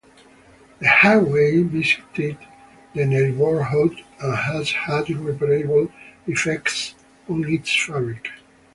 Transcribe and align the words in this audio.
The 0.79 0.87
highway 0.89 1.61
bisected 1.61 2.35
the 2.95 3.05
neighborhood 3.05 3.95
and 4.19 4.35
has 4.35 4.71
had 4.71 5.11
irreparable 5.11 5.91
effects 6.25 6.95
on 7.29 7.45
its 7.47 7.71
fabric. 7.85 8.27